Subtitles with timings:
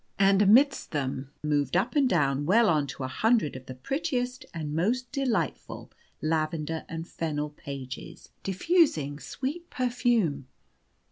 [0.17, 4.47] And amidst them moved up and down well on to a hundred of the prettiest
[4.51, 5.91] and most delightful
[6.23, 10.47] Lavender and Fennel pages, diffusing sweet perfume.